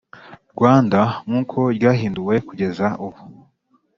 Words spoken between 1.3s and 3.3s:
uko ryahinduwe kugeza ubu